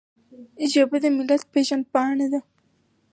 [0.71, 2.39] ژبه د ملت پیژند پاڼه ده.